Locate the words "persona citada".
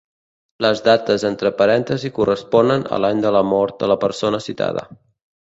4.07-4.89